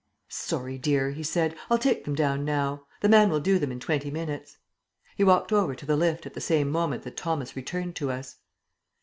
[0.29, 1.55] "Sorry, dear," he said.
[1.69, 2.87] "I'll take them down now.
[3.01, 4.57] The man will do them in twenty minutes."
[5.15, 8.37] He walked over to the lift at the same moment that Thomas returned to us.